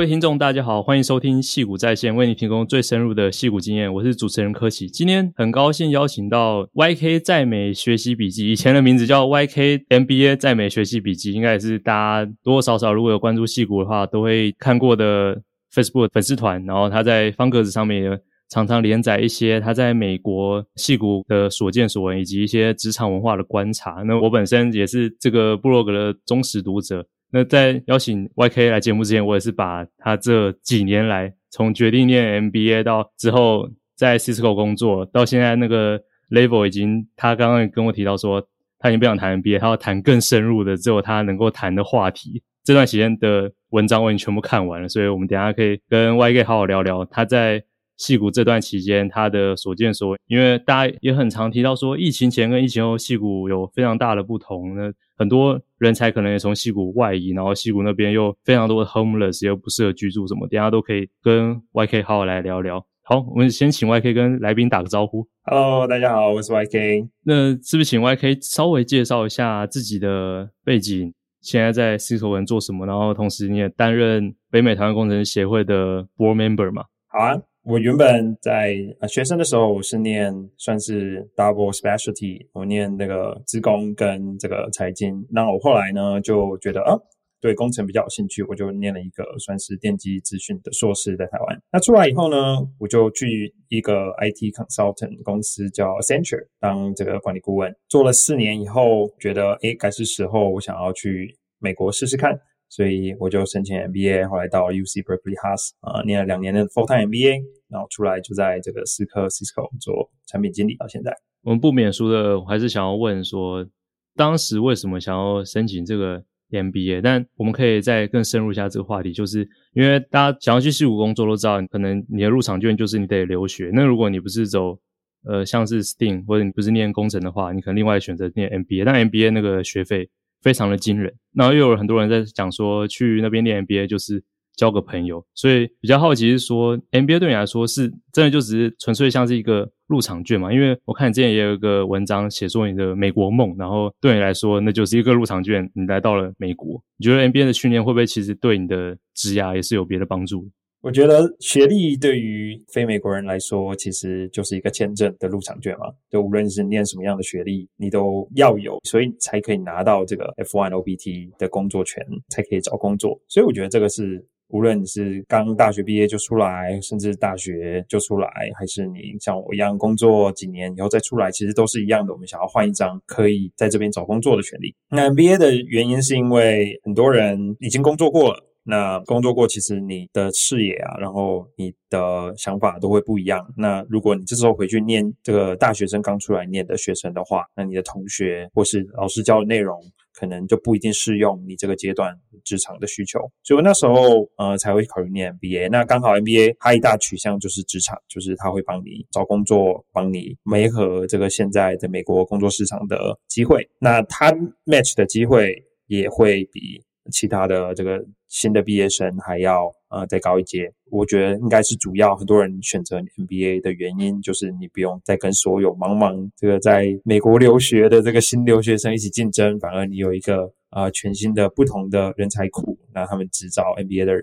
[0.00, 3.92] 各位听众，大家好，欢迎收听戏谷在线，为你提供最深入的戏谷经验。
[3.92, 15.38] 我是主持人柯奇，今天很高兴邀请到 YK 在美学习笔记，以前的名字叫 YK MBA 在美学习笔记，应该也是大家多多少少如果有关注戏谷的话，都会看过的
[15.70, 16.64] Facebook 粉丝团。
[16.64, 24.02] 然后他在方格子上面也常常连载一些他在美国戏谷的所见所闻，以及一些职场文化的观察。
[24.06, 27.06] 那我本身也是这个部落格的忠实读者。
[27.32, 38.44] 那在邀请 YK 来节目之前，我也是把他这几年来从决定念 MBA 到之后在 Cisco 工作，到现在那个 level 已经，他刚刚跟我提到说，
[38.78, 42.42] 他已经不想谈 MBA，他要谈更深入的，只有他能够谈的话题。
[42.64, 47.62] 这段时间的文章我已经全部看完了，所以我们等下可以跟 YK 好好聊聊他在
[48.00, 50.18] 矽谷这段期间他的所见所闻。
[50.26, 54.74] 因为大家也很常提到说，疫情前跟疫情后戏谷有非常大的不同。
[54.74, 62.82] 那很多人才可能也从戏谷外移，然后戏谷那边又非常多的 homeless，又不适合居住什么，等一下都可以跟 YK 好好来聊聊。
[63.02, 65.26] 好，我们先请 YK 跟来宾打个招呼。
[65.42, 67.08] Hello，大家好，我是 YK。
[67.24, 71.12] 那是不是请 YK 稍微介绍一下自己的背景？
[71.42, 72.86] 现在在 Cisco 做什么？
[72.86, 76.84] 然后同时你也担任北美台湾工程师协会的 board member 嘛？
[77.08, 77.36] 好啊。
[77.62, 85.26] 我原本在呃学生的时候，我是念算是 double specialty，我念那个资工跟这个财经。
[85.30, 86.96] 那我后来呢就觉得啊，
[87.38, 91.62] 对工程比较有兴趣，我就念了一个算是电机资讯的硕士在台湾。
[91.70, 102.40] 那出来以后呢，我就去一个 IT consultant 公司叫 Accenture 当这个管理顾问，做了四年以后，觉得诶，该是时候我想要去美国试试看。
[102.70, 111.12] 所以我就申请 MBA，后来到 UC Berkeley Haas 啊、念了两年的 full time MBA，然后出来就在这个思科 Cisco 做产品经理到现在。
[111.42, 113.66] 我们不免俗的，我还是想要问说，
[114.14, 117.00] 当时为什么想要申请这个 MBA？
[117.02, 123.70] 但我们可以再更深入一下这个话题，就是因为大家想要去矽谷工作都知道，可能你的入场券就是你得留学。
[123.74, 124.78] 那如果你不是走
[125.24, 130.08] 呃像是 STEAM 或者你不是念工程的话，你可能另外选择念 MBA，但 MBA 那个学费。
[130.42, 134.22] 非常的惊人，然后又有很多人在讲说，去那边念 NBA 就是
[134.56, 140.52] 交个朋友，所以比较好奇是说 NBA 对你来说是真的就只是纯粹像是一个入场券嘛？
[140.52, 150.48] 因为我看你之前也有一个文章写说你的美国梦，然后对你来说那就是一个入场券，你来到了美国，你觉得 NBA 的训练会不会其实对你的职涯也是有别的帮助？
[150.82, 155.86] 我觉得学历对于非美国人来说，其实就是一个签证的入场券嘛。
[156.08, 163.20] 就无论是念什么样的学历，你都要有，所以才可以拿到这个 F1 OPT 的工作权，才可以找工作。
[163.28, 172.14] 所以我觉得这个是，无论你是刚大学毕业就出来，甚至大学就出来，还是你像我一样工作几年以后再出来，其实都是一样的。
[172.14, 174.74] 我们想要换一张可以在这边找工作的权利。
[174.88, 178.46] 那 MBA 的原因是因为很多人已经工作过了。
[178.70, 183.44] 那工作过，其实你的视野啊，然后你的想法都会不一样。
[183.56, 189.76] 那如果你这时候回去念这个大学生刚出来念的学生的话，那你的同学或是老师教的内容，
[190.14, 193.18] 可能就不一定适用你这个阶段职场的需求。
[193.42, 195.68] 所以那时候呃才会考虑念 MBA。
[195.70, 203.68] 那刚好 MBA 它一大取向就是职场，就是它会帮你找工作，帮你媒合这个现在的美国工作市场的机会。
[203.80, 204.30] 那它
[204.64, 206.80] match 的机会也会比
[207.10, 224.22] 其他的这个新的毕业生还要呃再高一阶，我觉得应该是主要很多人选择 MBA 的原因，就是你不用再跟所有茫茫这个在美国留学的这个新留学生一起竞争，反而你有一个呃全新的不同的人才库，那他们只招 MBA 的人，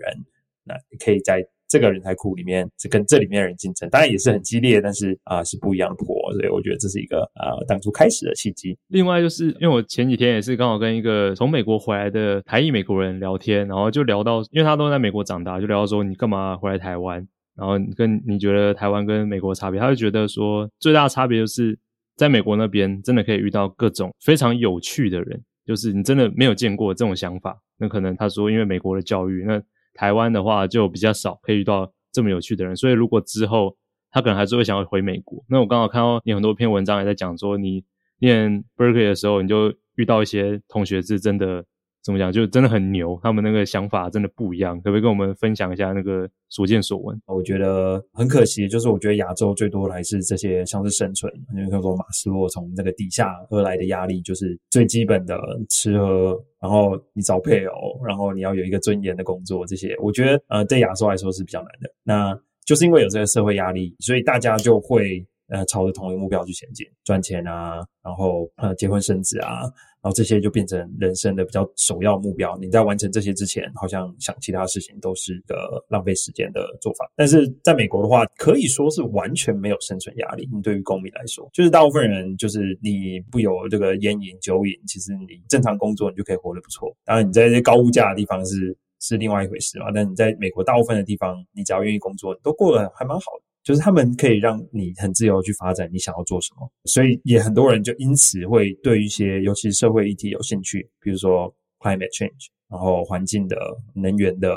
[0.64, 1.46] 那你可以在。
[1.68, 8.76] 这个人才库里面是跟这里面的人竞争，当然也是很激烈，但是啊、是不一样的活，所以我觉得这是一个啊、当初开始的契机。
[8.88, 17.16] 另外就是因为我前几天也是刚好跟一个从美国回来的台裔美国人聊天，然后就聊到，因为他都在美国长大，就聊到说你干嘛回来台湾，
[17.54, 21.78] 然后跟你觉得台湾跟美国差别，他就觉得说最大的差别就是
[22.16, 29.62] 在美国那边真的可以遇到各种非常有趣的人，就是你真的没有见过这种想法，那可能他说因为美国的教育那。
[29.98, 33.76] 台湾的话就比较少可以遇到这么有趣的人，所以如果之后
[34.12, 35.44] 他可能还是会想要回美国。
[35.48, 37.82] 那我刚好看到你很多篇文章也在讲说，你
[38.20, 41.64] 念 Berkeley 的时候，你就遇到一些同学是真的。
[42.02, 42.32] 怎么讲？
[42.32, 44.76] 就真的很牛，他们那个想法真的不一样。
[44.80, 47.20] 可不可以跟我们分享一下那个所见所闻？
[47.26, 61.90] 我觉得很可惜，就是我觉得亚洲最多的还是这些像是生存，因为说马斯洛从那个底下而来的压力，就是最基本的吃喝，然后你找配偶，然后你要有一个尊严的工作，这些我觉得呃对亚洲来说是比较难的。
[62.04, 69.62] 那就是因为有这个社会压力，所以大家就会呃朝着同一个目标去前进，赚钱啊，然后呃结婚生子啊。
[70.00, 72.56] 然后这些就变成人生的比较首要目标。
[72.58, 77.10] 你在完成这些之前，好像想其他事情都是个浪费时间的做法。
[77.16, 80.48] 但是在美国的话，可以说是完全没有生存压力。
[80.52, 86.94] 你对于公民来说，就是大部分人就是你不有这个烟瘾酒瘾，其实你正常工作你就可以活得不错。
[87.04, 89.86] 当然你在这些高物价的地方是是另外一回事嘛。
[89.92, 93.47] 但你在美国大部分的地方，你只要愿意工作，都过得还蛮好的。
[93.68, 103.58] 就是他们可以让你很自由去发展你想要做什么，所以也很多人就因此会对一些尤其社会议题有兴趣，比如说 climate change，然后环境的、
[103.94, 104.56] 能源的，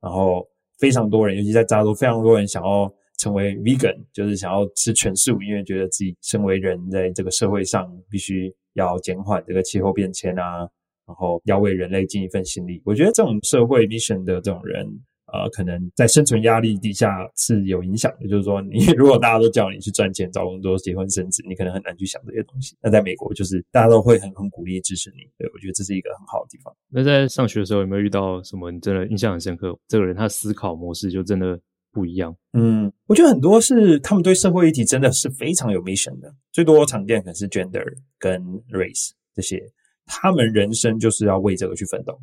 [0.00, 0.46] 然后
[0.78, 2.88] 非常多人，尤其在加州，非常多人想要
[3.18, 10.58] 成为 vegan，就是想要吃全素，因为觉得自己身为人在这个社会上必须要减缓这个气候变迁啊，
[11.04, 12.80] 然后要为人类尽一份心力。
[12.84, 14.86] 我觉得这种社会 mission 的这种人。
[15.32, 18.28] 呃，可能在生存压力底下是有影响的。
[18.28, 22.76] 就是说，你如果大家都叫你去赚钱、找工作、结婚生子，你可能很难去想这些东西。
[22.82, 25.22] 那在美国，就是大家都会很很鼓励支持你。
[25.38, 26.74] 对，我觉得这是一个很好的地方。
[26.90, 29.74] 那在上学的时候，有没有遇到什么你真的印象很深刻？
[29.88, 31.58] 这个人他思考模式就真的
[31.90, 32.34] 不一样。
[32.52, 36.34] 嗯，我觉得很多是他们对社会议题真的是非常有 mission 的。
[36.52, 37.84] 最多常见可能是 gender
[38.18, 39.62] 跟 race 这些，
[40.04, 42.18] 他们人生就是要为这个去奋斗。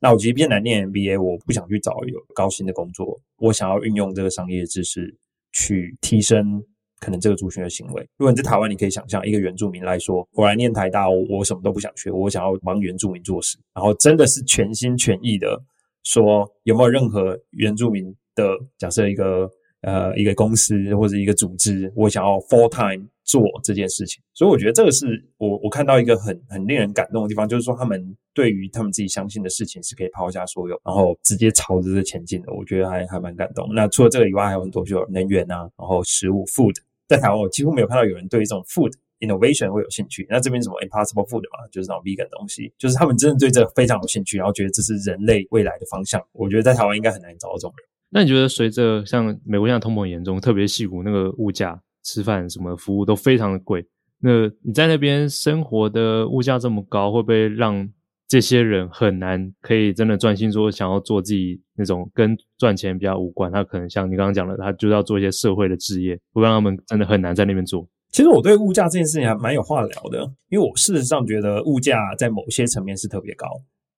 [0.00, 5.14] 那我即便来念 MBA，我不想去找有高薪的工作，我想要运用这个商业知识
[5.52, 6.62] 去提升
[7.00, 8.08] 可能这个族群的行为。
[8.16, 15.60] 如果你在台湾，你可以想象一个原住民来说，我来念台大，我我什么都不想学，我想要帮原住民做事，然后真的是全心全意的
[16.04, 19.50] 说，有没有任何原住民的假设一个。
[19.82, 33.68] 呃，一个公司或者一个组织，我想要 full time 做这件事情，所以我觉得这个是我我看到一个很很令人感动的地方，就是说他们对于他们自己相信的事情是可以抛下所有，然后直接朝着这前进的，我觉得还还蛮感动。
[33.74, 36.74] 那除了这个以外，还有很多，比如能源啊，然后食物 food，
[37.06, 40.26] 在台湾我几乎没有看到有人对这种 food innovation 会有兴趣。
[40.30, 46.18] 那这边什么 impossible food 嘛，就是那种 vegan 东西，就是他们真的对这个非常有兴趣，然后觉得这是人类未来的方向。
[46.32, 47.86] 我觉得在台湾应该很难找到这种人。
[48.10, 51.78] 那你觉得随着像美国现在通膨严重，特别矽谷那个物价、
[52.08, 53.86] 吃饭什么服务都非常的贵，
[54.20, 54.30] 那
[54.62, 57.86] 你在那边生活的物价这么高，会不会让
[58.26, 63.52] 这些人很难可以真的专心说想要做自己那种跟赚钱比较无关？
[63.52, 67.86] 他可能像你刚刚讲的，他就要做一些社会的置业，会让他们真的很难在那边做。
[68.10, 73.46] 其实我对物价这件事情还蛮有话聊的，因为我事实上觉得物价在某些层面是特别高。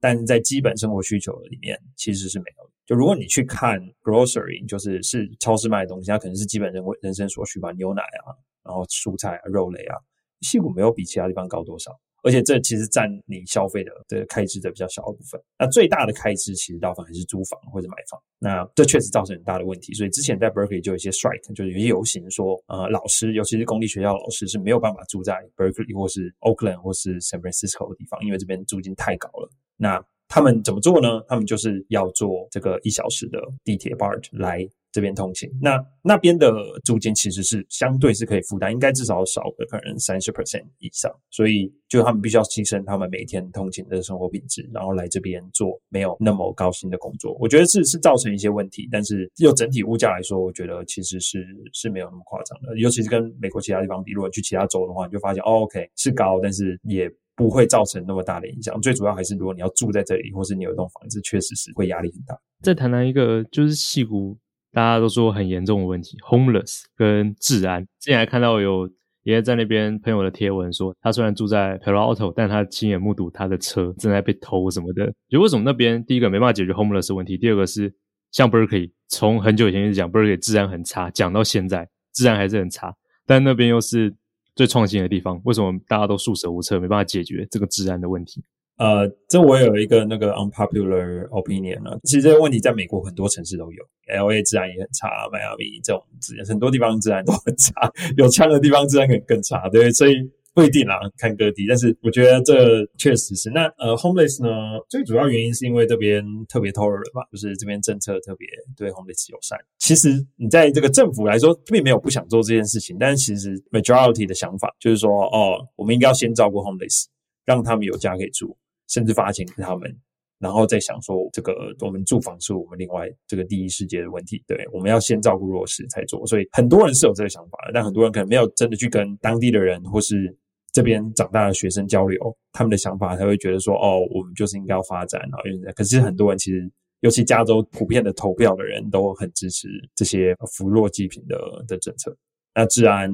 [0.03, 2.71] 但在基本生活需求里面，其实是没有的。
[2.91, 8.35] 就如果你去看 grocery，就是是超市卖的东西，它可能是基本人人生所需吧，牛奶啊，
[8.65, 9.97] 然后蔬菜啊，肉类啊，
[10.41, 11.93] 矽谷没有比其他地方高多少。
[12.25, 15.41] 而且这其实占你消费的的开支的比较小的部分。
[15.57, 18.21] 那最大的开支其实大部分还是租房或者买房。
[18.41, 19.95] 那这确实造成很大的问题。
[19.95, 29.49] 所以之前在 Berkeley 就有一些 strike，就是有些游行说，呃，老师，尤其是公立学校老师是没有办法住在 Berkeley 或是 Oakland 或是 San Francisco 的地方，因为这边租金太高了。
[29.77, 31.21] 那他们怎么做呢？
[31.27, 35.51] 他们就是要坐这个一小时的地铁 BART 来这边通勤。
[35.61, 36.55] 那那边的
[36.85, 41.13] 租金其实是相对是可以负担，应该至少少个可能三十 percent 以上。
[41.33, 47.37] 所以就他们必须要牺牲他们每天通勤的生活品质，然后来这边做没有那么高薪的工作。
[47.41, 52.79] 我觉得是是造成一些问题，但是就整体物价来说，我觉得其实是是没有那么夸张的。
[52.79, 57.11] 尤其是跟美国其他地方比，如果去其他州的话，你就发现哦，OK 是高，但是也。
[57.41, 58.79] 不会造成那么大的影响。
[58.83, 62.39] 最主要还是，如果你要住在这里，或是你有一栋房子，确实是会压力很大。
[62.61, 64.39] 再谈谈一个，就是矽谷
[64.73, 67.83] 大家都说很严重的问题，homeless 跟治安。
[67.99, 68.87] 之前还看到有
[69.23, 75.11] 爷爷在那边朋友的贴文说，他虽然住在 Palo Alto，但他亲眼目睹他的车正在被偷什么的。
[75.31, 77.91] 就为什么那边第一个没办法解决 homeless 问题，第二个是
[78.33, 82.95] 像 Berkeley，从很久以前一直讲 Berkeley 治安很差，讲到现在治安还是很差，
[83.27, 84.15] 但那边又是。
[84.61, 88.45] 最创新的地方，为什么大家都束手无策，没办法解决这个治安的问题？
[88.77, 91.99] 呃，这我有一个那个 unpopular opinion 呢。
[92.05, 100.31] 其实这个问题在美国很多城市都有，LA 治安也很差，迈阿密这种治安很多地方治安都很差，有枪的地方治安可能更差，对，所以。
[100.53, 103.49] 不一定啦，看各地，但是我觉得这确实是。
[103.51, 104.51] 那呃，homeless 呢，
[104.89, 109.57] 最主要原因是因为这边特别 tolerant 吧，就是这边政策特别对 homeless 友善。
[109.79, 117.05] 其实你在这个政府来说，并没有不想做这件事情，但是其实 majority 的想法就是说，哦，我们应该要先照顾 homeless，
[117.45, 118.57] 让他们有家可以住，
[118.89, 119.97] 甚至发钱给他们，
[120.41, 124.43] 然后再想说这个我们住房是我们另外这个第一世界的问题。
[124.49, 126.27] 对，我们要先照顾弱势才做。
[126.27, 130.37] 所以很多人是有这个想法的，但很多人可能没有真的去跟当地的人或是。
[130.73, 141.37] 这边长大的学生交流，他们的想法，他会觉得说：“哦，我们就是应该要发展。”然后，因为可是很多人其实，尤其加州普遍的投票的人都很支持这些扶弱济贫的
[141.67, 142.17] 的政策。
[142.55, 143.11] 那治安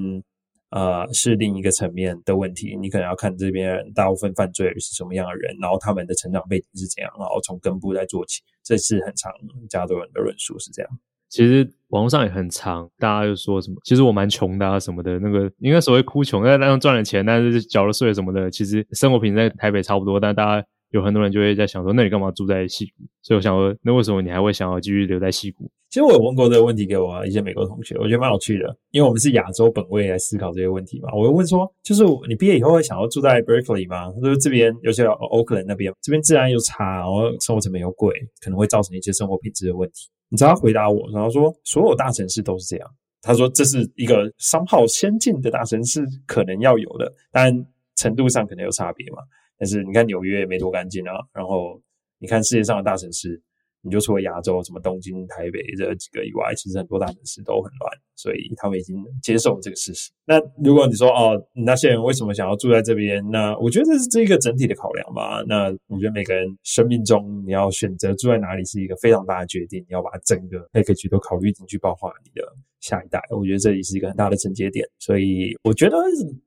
[0.70, 2.76] 呃是另一个层面的问题。
[2.76, 8.42] 你可能要看这边大部分犯罪是什么样的人，然后他们的成长背景是怎样，然后从根部再做起。
[8.62, 9.32] 这是很常
[9.70, 10.90] 加州人的论述是这样。
[11.28, 20.66] 其实网络上也很长，大家就说什么，其实我蛮穷的啊什么的，那个应该所谓哭穷，在那赚了钱，但是缴了税什么的，其实生活品质在台北差不多，但大家。
[20.90, 23.04] 有很多人就会在想说，那你干嘛住在西谷？
[23.20, 25.68] 所以我想说，那为什么你还会想要继续留在西谷？
[25.90, 31.08] 其实我有问过这个问题给我一些美国同学，我觉得蛮有趣的，因为我们是亚洲本位来思考这些问题嘛。
[31.12, 34.10] 我会问说，就是你毕业以后会想要住在 Berkeley 吗？
[34.22, 40.08] 就是这边，尤其 Oakland 那边，这边治安又差，然后生活成本又贵，可能会造成一些生活品质的问题。
[40.28, 42.94] 你知道他回答我，然后说所有大城市都是这样。
[43.22, 47.52] 他说这是一个商号先进的大城市可能要有的，但
[47.96, 49.18] 程度上可能有差别嘛。
[49.58, 51.80] 但是你看纽约也没多干净啊，然后
[52.18, 53.40] 你看世界上的大城市，
[53.80, 60.12] 你就除了亚洲什么东京、台北这几个以外，其实很多大城市都很乱，所以他们已经接受这个事实。
[60.26, 63.24] 那如果你说哦，那些人为什么想要住在这边？
[63.30, 65.42] 那我觉得这是这一个整体的考量吧。
[65.46, 72.46] 那我觉得每个人生命中你要选择住在哪里是一个非常大的决定，你要把整个 package 都考虑进去，包括你的。
[72.78, 75.96] 下一代，我觉得这里是一个很大的承接点，所以我觉得，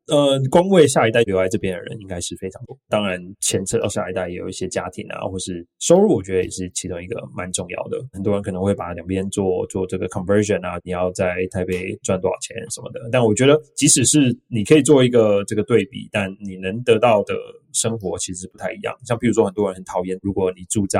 [0.07, 2.77] 呃，光为下一代留在这边的人应该是非常多。
[2.87, 7.99] 当然，牵扯到下一代也有一些家庭啊，或是收入，我觉得也是其中一个蛮重要的。
[8.13, 13.01] 很多人可能会把两边做做这个 conversion 啊，你要在台北赚多少钱什么的。
[13.11, 17.33] 但我觉得，即使是你可以做一个这个对比，但你能得到的。
[17.71, 20.99] 生活其实不太一样，像比如说很多人很讨厌，如果你住在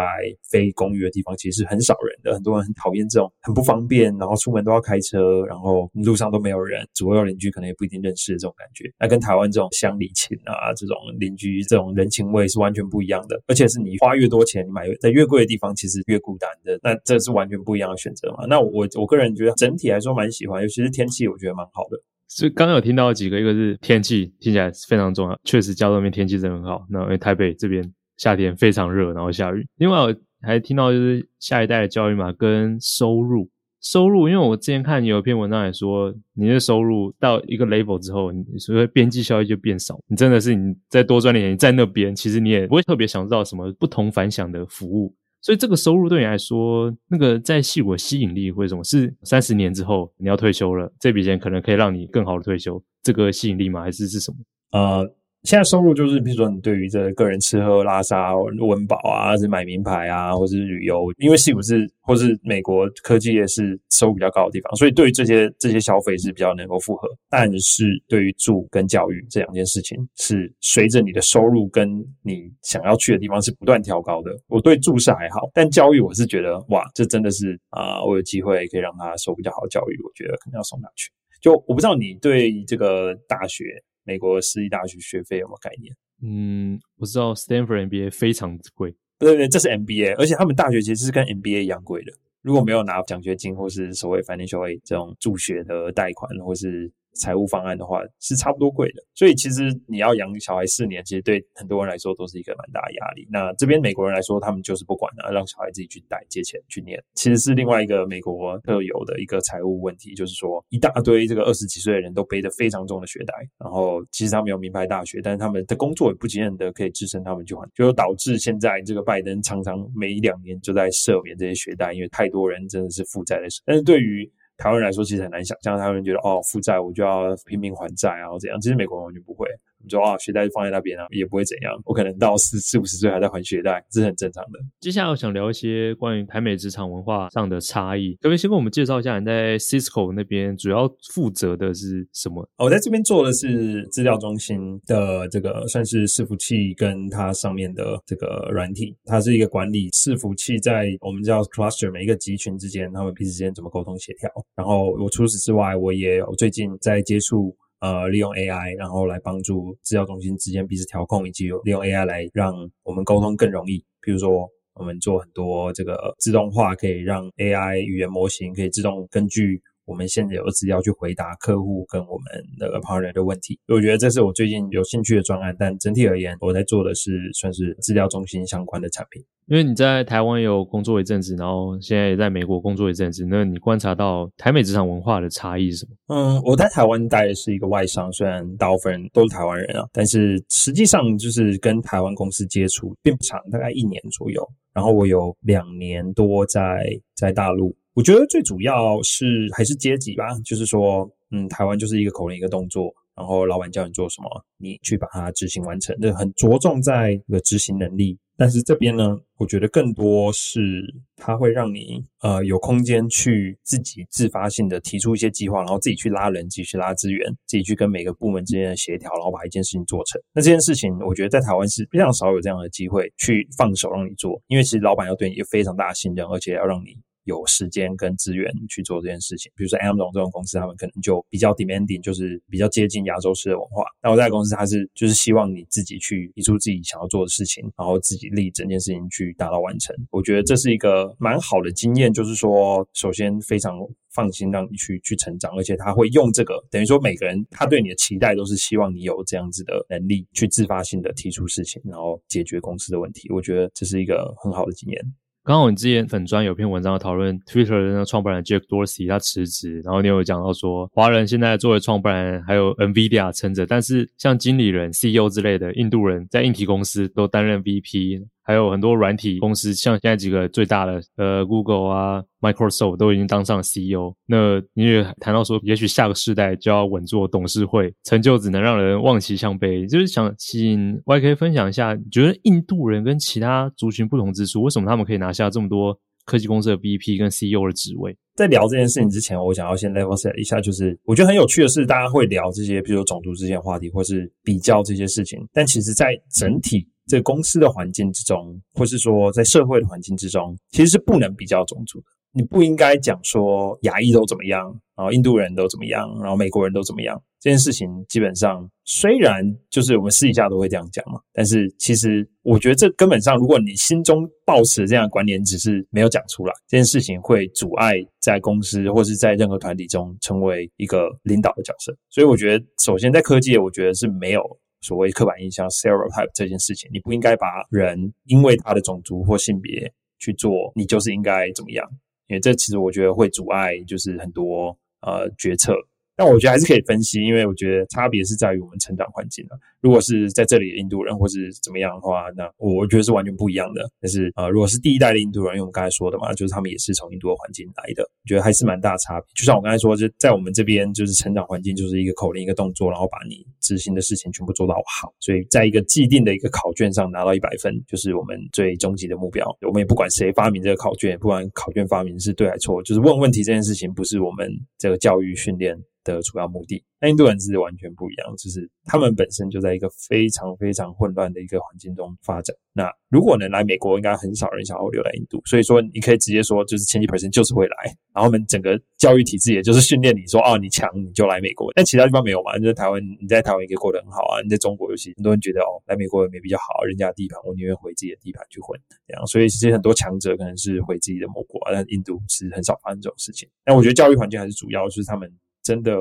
[0.52, 2.32] 非公寓的地方，其实是很少人的。
[2.32, 8.86] 很多人很讨厌这种很不方便，然后出门都要开车，然后路上都没有人，左右邻居可能也不一定认识的这种感觉。
[9.00, 13.42] 那跟台湾这种乡里情啊，这种邻居这种人情味是完全不一样的。
[13.48, 16.80] 而且是你花越多钱，你买在越贵的地方，其实越孤单的。
[16.84, 18.46] 那这是完全不一样的选择嘛？
[18.48, 22.00] 那我我个人觉得整体来说蛮喜欢，尤其是天气，我觉得蛮好的。
[22.30, 26.86] 所以刚刚有听到几个，一个是天气听起来非常重要，确实加州那边天气真的很好。
[26.88, 27.84] 那因为台北这边
[28.18, 29.68] 夏天非常热，然后下雨。
[29.78, 33.50] 另外我还听到就是下一代的教育嘛，跟收入，
[33.82, 40.00] 收入，因为我之前看有一篇文章也说，你的收入到一个 level 之后，你所谓边际效益就变少。
[40.08, 45.14] 你真的是你再多赚点钱，你在那边其实你也不会特别想知道什么不同凡响的服务。
[45.42, 53.82] 所以这个收入对你来说，那个在吸我吸引力或者什么，是三十年之后你要退休了，这笔钱可能可以让你更好的退休，这个吸引力吗？
[53.82, 54.38] 还是是什么？
[54.72, 55.16] 呃。
[55.44, 67.08] 现在收入就是，比如说你对于这个人吃喝拉撒温饱啊，或是买名牌啊，或是旅游，因为矽谷是或是美国科技业是收入比较高的地方，所以对于这些这些消费是比较能够负荷。
[67.30, 71.90] 但是对于住跟教育这两件事情，是随着你的收入跟
[72.22, 74.32] 你想要去的地方是不断调高的。
[74.48, 81.10] 我对住是还好，但教育我是觉得哇，这真的是啊、我有机会可以让他受比较好的教育，我觉得可能要送他去。
[81.42, 83.64] 就我不知道你对这个大学。
[84.10, 85.96] 美国私立大学学费有没有概念？
[86.24, 88.96] 嗯，我知道 Stanford MBA 非常贵。
[89.20, 92.12] 对对，这是 MBA，而且他们大学其实是跟 MBA 一样贵的。
[92.42, 96.92] 如果没有拿奖学金或是所谓 financial aid 这种助学的贷款，或是。
[97.16, 103.28] 财务方案的话是差不多贵的，所以其实你要养小孩四年，其实对很多人来说都是一个蛮大的压力。
[103.30, 123.48] 那这边美国人来说，他们就是不管了，让小孩自己去贷借钱去念，其实是另外一个美国特有的一个财务问题，就是说一大堆这个二十几岁的人都背着非常重的学贷，然后其实他们有名牌大学，但是他们的工作也不见得可以支撑他们去还，就导致现在这个拜登常常每一两年就在赦免这些学贷，因为太多人真的是负债的。
[123.66, 128.60] 但是对于台湾人来说，其实很难想象，台湾人觉得哦，负债我就要拼命还债啊，或怎样？
[128.60, 129.48] 其实美国人完全不会。
[129.84, 131.74] 你说啊，学贷放在那边啊，也不会怎样。
[131.86, 134.60] 我可能到四四五十岁还在还学贷，这是很正常的。
[134.80, 138.14] 接下来我想聊一些关于台美职场文化上的差异。
[138.16, 142.48] 可不可以先跟我们介绍一下你在 Cisco 那边主要负责的是什么？
[142.58, 154.30] 我在这边做的是资料中心的这个算是伺服器跟它上面的这个软体，它是一个管理伺服器在我们叫 cluster 每一个集群之间，他们彼此之间怎么沟通协调。
[154.56, 157.56] 然后我除此之外，我也有最近在接触。
[157.80, 163.78] 呃，利用 AI，然后来帮助制药中心之间彼此调控，以及利用 AI 来让我们沟通更容易。
[164.02, 169.62] 譬如说，我们做很多这个自动化，可以让 AI 语言模型可以自动根据。
[169.90, 172.26] 我们现在有个资料去回答客户跟我们
[172.60, 175.56] 那个 partner 的问题，我觉得这是我最近有兴趣的专案。
[175.58, 179.24] 但整体而言，我在做的是算是资料中心相关的产品。
[179.48, 186.16] 因为你在台湾有工作一阵子，然后现在也在美国工作一阵子，那你观察到台美职场文化的差异是什么？
[186.16, 194.48] 嗯，我在台湾待的是一个外商，虽然大部分人都是台湾人啊，但是实际上就是跟台湾公司接触并不长，大概一年左右。
[194.72, 197.76] 然后我有两年多在在大陆。
[197.96, 208.18] 我觉得最主要是还是阶级吧，就是说，嗯，台湾就是一个口令一个动作，然后老板叫你做什么，你去把它执行完成，这很着重在这个执行能力。
[208.38, 210.82] 但是这边呢，我觉得更多是
[211.18, 220.22] 它会让你呃有空间去自己自发性的提出一些计划，然后自己去拉人，自己去拉资源，自己去跟每个部门之间的协调，然后把一件事情做成。
[220.34, 226.96] 那这件事情，我觉得在台湾是非常少有这样的机会去放手让你做，因为其实老板要对你有非常大的信任，而且要让你。
[227.30, 233.84] 有时间跟资源去做这件事情，比如说 Amazon 这种公司，他们可能就比较 demanding，就是比较接近亚洲式的文化。
[234.02, 239.96] 那我在公司，它是就是希望你自己去提出自己想要做的事情，然后自己立整件事情去达到完成。
[240.10, 243.78] 我觉得这是一个蛮好的经验，就是说，首先非常
[244.12, 253.30] 放心让你去去成长，而且他会用这个，等于说每个人他对你的期待都是希望你有这样子的能力去自发性的提出事情，然后解决公司的问题。
[253.32, 255.14] 我觉得这是一个很好的经验。
[255.46, 268.28] 刚好你之前粉专有篇文章讨论 Twitter 的那创办人 Jack Dorsey 他辞职，然后你有讲到说，华人现在作为创办人还有 NVIDIA 撑着，但是像经理人、CEO 之类的印度人在硬体公司都担任 VP。
[268.50, 274.16] 还有很多软体公司，像现在几个最大的，呃，Google 啊、Microsoft 都已经当上了 CEO。
[274.26, 279.86] 那你也谈到说，也许下个世代就要稳坐董事会，成就只能让人望其项背。
[279.86, 288.18] 就是想请 YK 分享一下，你觉得印度人跟其他族群不同之处，为什么他们可以拿下这么多科技公司的 VP 跟 CEO 的职位？
[288.36, 296.88] 在聊这件事情之前，我想要先 level set 一下，就是我觉得很有趣的是，大家会聊这些，比如说种族之间的话题，或是比较这些事情，但其实在整体。
[297.10, 302.06] 这个公司的环境之中，或是说在社会的环境之中，其实是不能比较种族的。
[302.32, 304.64] 你不应该讲说亚裔都怎么样，
[304.96, 307.20] 然后印度人都怎么样，然后美国人都怎么样。
[307.42, 321.96] 这件事情基本上虽然就是我们私底下都会这样讲嘛，但是其实我觉得这根本上，如果你心中抱持这样的观念，只是没有讲出来，这件事情会阻碍在公司或是在任何团体中成为一个领导的角色。
[322.10, 324.42] 所以我觉得，首先在科技，我觉得是没有。
[324.82, 331.86] 所谓刻板印象 stereotype 这件事情，你不应该把人因为他的种族或性别去做，你就是应该怎么样？
[332.28, 335.74] 因为这其实我觉得会阻碍，就是很多呃决策。
[336.20, 339.56] 但我觉得还是可以分析，因为我觉得差别是在于我们成长环境啊。
[339.80, 343.90] 如果是在这里的印度人或是怎么样的话，那我觉得是完全不一样的。
[344.02, 349.28] 但是呃，如果是第一代的印度人，因为我们刚才说的嘛，就是他们也是从印度的环境来的，我觉得还是蛮大差别。
[349.34, 355.14] 就像我刚才说，就在我们这边，就是成长环境就是一个口令一个动作，然后把你执行的事情全部做到好。
[355.22, 359.48] 所以在一个既定的一个考卷上拿到一百分，就是我们最终极的目标。
[359.66, 366.84] 我们也不管谁发明这个考卷，不管考卷发明是对还是错，就是问问题这件事情不是我们这个教育训练的主要目的。
[367.02, 372.54] 那印度人是完全不一样，就是他们本身就在一个非常非常混乱的一个环境中发展。
[372.74, 375.42] 那如果能来美国，应该很少人想要留在印度。
[375.46, 377.76] 所以说，你可以直接说，就是前几 percent 就是会来。
[378.14, 381.72] 然后我们整个教育体制也就是训练你说，哦，你强你就来美国。
[381.74, 382.58] 但其他地方没有嘛？
[382.58, 384.42] 你在台湾，你在台湾也可以过得很好啊。
[384.44, 388.78] 你在中国，尤其很多人觉得哦，来美国也没比较好，人家的地盘，我宁愿回自己的地盘去混。
[389.08, 393.48] 这样，所以其实很多强者可能是回自己的母国，但印度是很少发生这种事情。
[393.64, 395.32] 但我觉得教育环境还是主要，就是他们
[395.64, 395.92] 真的。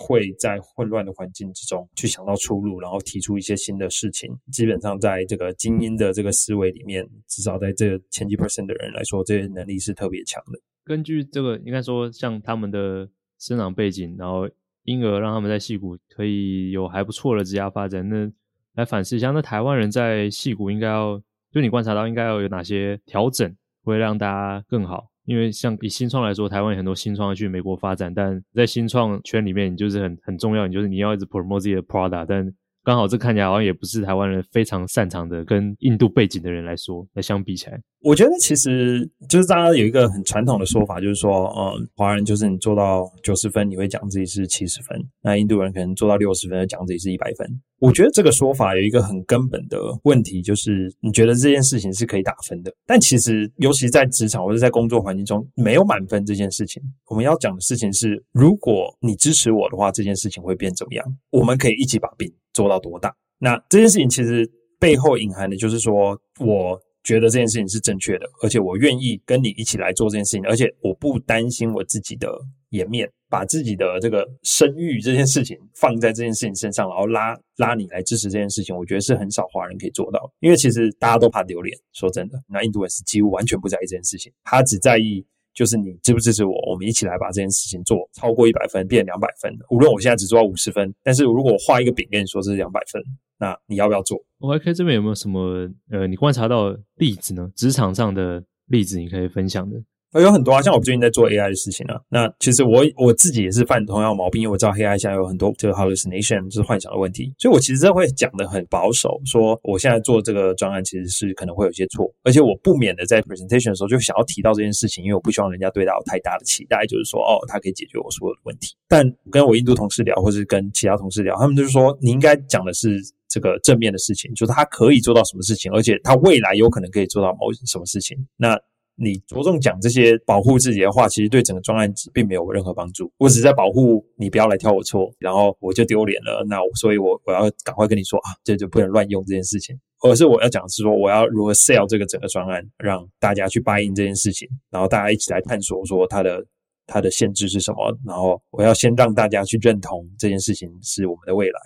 [0.00, 4.32] 会在混乱的环境之中去想到出路，然后提出一些新的事情。
[4.52, 10.60] 基本上，在这个精英的这个思维里面，至少在这前几 percent 的人来说，这些能力是特别强的。
[10.84, 13.08] 根据这个，应该说像他们的
[13.40, 14.48] 生长背景，然后
[14.84, 18.08] 因而让他们在戏谷可以有还不错的职业发展。
[18.08, 18.30] 那
[18.74, 23.52] 来反思一下，那台湾人在戏谷应该要，就你观察到应该要有哪些调整，
[23.82, 25.10] 会让大家更好？
[25.28, 32.50] 因为像以新创来说，台湾有很多新创要去美国发展，但在新创圈里面，你就是很很重要，你就是你要一直 promote 自己的 product，但
[32.82, 37.78] 刚好这看起来好像也不是台湾人非常擅长的，跟印度背景的人来说来相比起来。
[38.00, 47.60] 我觉得其实就是大家有一个很传统的说法，就是说，嗯，华人就是你做到九十分，你会讲自己是七十分；那印度人可能做到六十分，讲自己是一百分。
[47.78, 56.82] 我觉得这个说法有一个很根本的问题，就是你觉得这件事情是可以打分的，但其实，尤其在职场或者在工作环境中，没有满分这件事情。
[57.06, 61.06] 我们要讲的事情是，如果你支持我的话，这件事情会变怎么样？
[61.30, 63.14] 我们可以一起把饼做到多大？
[63.38, 66.80] 那这件事情其实背后隐含的就是说，我。
[67.04, 72.28] 觉得这件事情是正确的，而且我愿意跟你一起来做这件事情，而且我不担心我自己的
[72.68, 81.76] 颜面，把自己的这个声誉这件事情放在这件事情身上，然后拉拉你来支持这件事情，我觉得是很少华人可以做到，因为其实大家都怕丢脸。
[81.92, 89.52] 说真的，那印度人是几乎完全不在意这件事情，他只在意就是你支不支持我，我们一起来把这件事情做超过一百分，变两百分。
[89.70, 93.02] 无论我现在只做到五十分，但是如果我画一个饼跟你说这是两百分。
[93.40, 97.48] 那你要不要做？YK 这边有没有什么呃，你观察到例子呢？
[97.54, 99.80] 职场上的例子你可以分享的？
[100.14, 102.00] 有很多啊，像我最近在做 AI 的事情啊。
[102.08, 107.32] 那其实我我自己也是犯同样的毛病，因为我知道 AI 现在有很多这个 hallucination，就是幻想的问题。
[107.38, 118.74] 所以我其实这会讲的很保守，说我现在做这个专案其实是可能会有些错，而且我不免的在 presentation 的时候就想要提到这件事情，因为我不希望人家对他有太大的期待，就是说哦，他可以解决我所有的问题。
[118.88, 128.16] 但跟我印度同事聊，或是跟其他同事聊，他们就是说你应该讲的是这个正面的事情，就是他可以做到什么事情，而且他未来有可能可以做到某什么事情。
[128.36, 128.58] 那
[129.00, 133.10] 你着重讲这些保护自己的话，其实对整个专案并没有任何帮助。
[133.16, 136.44] 我只在保护你，不要来挑我错，然后我就丢脸了。
[136.48, 139.78] 那所以我我要赶快跟你说啊，这就不能乱用这件事情。
[140.02, 146.44] 而是我要讲的是说，我要如何 sell 这个整个专案，让大家去 buy in 这件事情，然后大家一起来探索说它的
[146.86, 147.96] 它的限制是什么。
[148.04, 151.60] 然后我要先让大家去认同这件事情是我们的未来。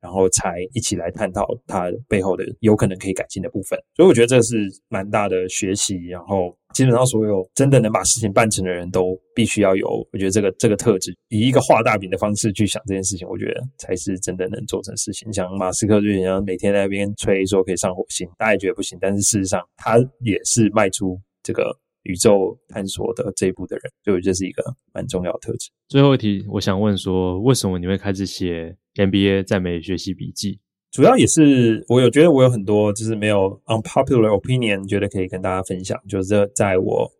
[0.00, 6.08] 然后才一起来探讨它背后的有可能可以改进的部分，所以我觉得这是蛮大的学习。
[6.08, 15.32] 然后基本上所有真的能把事情办成的人都必须要有，我觉得这个这个特质，以一个画大饼的方式去想这件事情，我觉得才是真的能做成事情。
[15.32, 25.70] 像马斯克就像每天在那边吹说可以上火星，大家也觉得不行，但是事实上他也是迈出这个宇宙探索的这一步的人，所以这是一个蛮重要的特质。
[25.88, 30.58] 最后一题，我想问说，为什么你会开始写？MBA 在美学习笔记，
[30.94, 36.00] 主要也是我有觉得我有很多就是没有 unpopular opinion，觉得可以跟大家分享。
[36.08, 37.10] 就是在我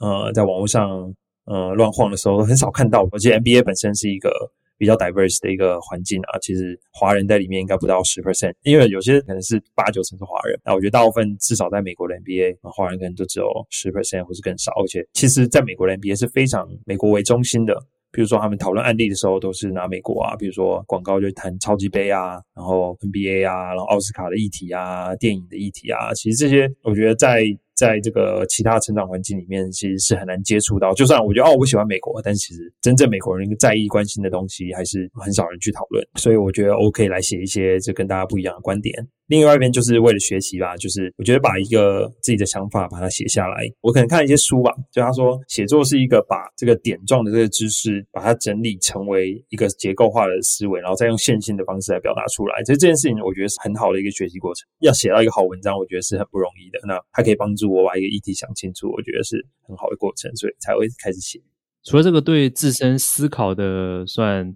[0.00, 1.10] 呃在网络上
[1.46, 3.08] 呃乱晃的时候，很少看到。
[3.10, 4.30] 而且 MBA 本身是一个
[4.76, 10.60] 比较 diverse 的一个环境啊，其实华人在里面应该不到十 percent，因为有些可能是八九成是华人。
[10.62, 14.72] 那我觉得大部分至少在美国的 MBA，华人可能都只有十 percent 或是更少。
[14.72, 17.82] 而且其实在美国的 MBA 是非常美国为中心的。
[18.12, 27.42] 比如说，他们讨论案例的时候，都是拿美国啊，比如说广告就谈超级杯啊，然后 NBA 啊，然后奥斯卡的议题啊，电影的议题啊，其实这些我觉得在。
[27.74, 30.92] 在这个其他成长环境里面，其实是很难接触到。
[30.92, 36.06] 就算我觉得哦，我喜欢美国，但其实真正美国人在意关心的东西，还是很少人去讨论。
[36.16, 38.94] 所以我觉得 OK 来写一些这跟大家不一样的观点。
[39.32, 43.64] 另外一边就是为了学习吧，就是我觉得把一个自己的想法把它写下来。
[43.80, 52.62] 我可能看一些书吧，就他说写作是一个把这个点状的这个知识，把它整理成为一个结构化的思维，然后再用线性的方式来表达出来。
[52.64, 54.68] 所以这件事情我觉得是很好的一个学习过程。
[54.80, 56.78] 要写到一个好文章，我觉得是很不容易的。
[56.86, 57.72] 那它可以帮助。
[57.72, 61.40] 我把一个议题想清楚，我觉得是很好的过程，所以才会开始写。
[61.82, 64.54] 除了这个对自身思考的算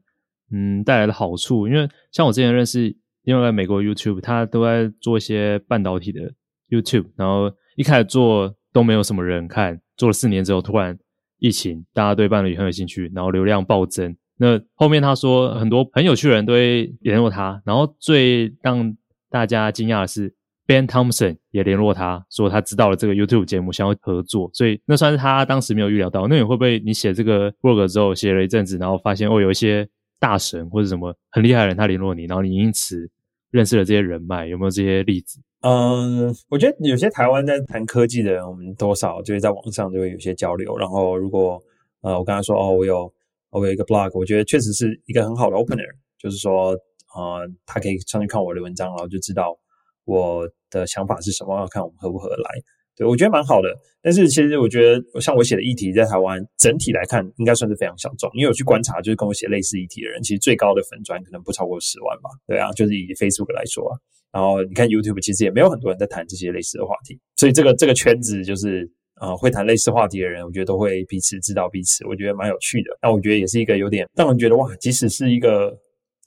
[0.52, 2.94] 嗯带来的好处，因为像我之前认识
[3.26, 6.32] 因为在美国 YouTube，他都在做一些半导体的
[6.70, 10.98] YouTube，然后一开始做都没有什么人看，做了四年之后，突然
[11.38, 14.16] 疫情，大家对半导体很有兴趣，然后流量暴增。
[14.38, 18.96] 那后面他说很多很有趣的人都会联络他，然后最让
[19.28, 20.34] 大家惊讶的是。
[20.68, 26.26] Ben Thompson 也联络他说他知道了这个 YouTube 节目，想要合作，所以那算是他当时没有预料到。
[26.26, 33.08] 那你会不会你写这个 blog 之后写了一阵子，然后发现哦有一些大神或者什么很厉害的人他联络你，然后你因此
[33.50, 35.40] 认识了这些人脉，有没有这些例子？
[35.60, 40.76] 嗯，我觉得有些台湾在谈科技的人，我们多少就会在网上就会有些交流。
[40.76, 41.62] 然后如果
[42.02, 43.12] 呃我刚才说哦我有
[43.50, 46.70] 我有一个 blog，我觉得确实是一个很好的 opener，就是说
[47.14, 49.58] 呃他可以上去看我的文章，然后就知道。
[50.04, 51.58] 我的想法是什么？
[51.58, 52.48] 要看我们合不合来。
[52.96, 53.68] 对，我觉得蛮好的。
[54.00, 58.30] 但是其实我觉得，像我写的议题，在台湾整体来看，应该算是非常小众。
[58.34, 62.30] 因为我去观察，就是跟我写类似议题的人，其实最高的粉专可能不超过十万吧。
[62.46, 63.98] 对啊，就是以 Facebook 来说啊。
[64.32, 67.18] 然后你看 YouTube，其实也没有很多人在谈这些类似的话题。
[67.36, 72.96] 所以这个这个圈子就是啊、呃，会谈类似话题的人，我觉得都会彼此知道彼此，我觉得蛮有趣的。
[73.02, 75.76] 那我觉得也是一个有点让人觉得哇，即使是一个。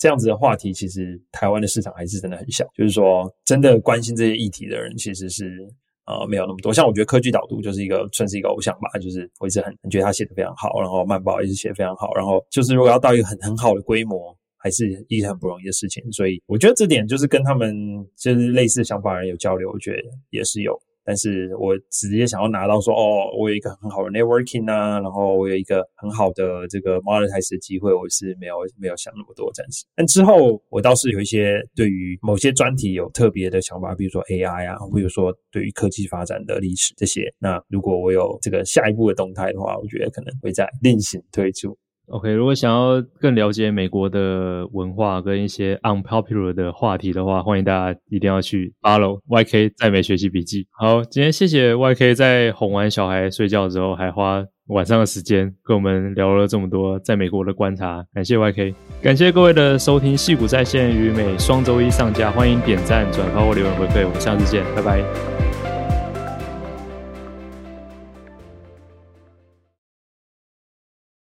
[0.01, 2.65] 这样子的话题，其实台湾的市场还是真的很小。
[2.73, 5.59] 就是说，真的关心这些议题的人，其实是
[6.05, 6.73] 呃没有那么多。
[6.73, 12.13] 像我觉得科技导读就是一个算是一个偶像吧，就是我一直很很觉得他写的非常好，然后漫报也是写的非常好。
[12.15, 16.03] 然后就是如果要到一个很很好的规模，还是一很不容易的事情。
[16.11, 17.75] 所以我觉得这点就是跟他们
[18.17, 19.97] 就是类似想法人有交流，我觉得
[20.29, 20.79] 也是有。
[21.09, 29.83] 但是我直接想要拿到说，哦，我有一个很好的 networking 啊，然后我有一个很好的这个 monetize 的机会，我是没有没有想那么多暂时。
[29.95, 37.33] 但之后我倒是有一些对于某些专题有特别的想法，比如说 AI 啊，或者说对于科技发展的历史这些。
[37.39, 41.75] 那如果我有这个下一步的动态的话，我觉得可能会再另行推出。
[42.11, 50.65] OK，如果想要更了解美国的文化跟一些 unpopular 的话题的话，欢迎大家一定要去 follow YK 在美学习笔记。
[50.71, 60.17] 好，今天谢谢 YK 在哄完小孩睡觉之后，还花晚上的时间跟我们聊了这么多在美国的观察，感谢 YK，感谢各位的收听。
[60.17, 65.38] 戏骨在线与美双周一上架，欢迎点赞、转发或留言回馈，我们下次见，拜拜。